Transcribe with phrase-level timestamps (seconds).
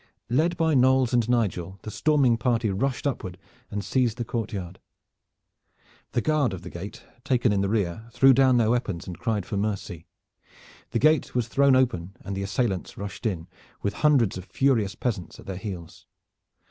[0.31, 3.37] Led by Knolles and Nigel, the storming party rushed upward
[3.69, 4.79] and seized the courtyard.
[6.13, 9.45] The guard of the gate taken in the rear threw down their weapons and cried
[9.45, 10.07] for mercy.
[10.89, 13.47] The gate was thrown open and the assailants rushed in,
[13.83, 16.07] with hundreds of furious peasants at their heels.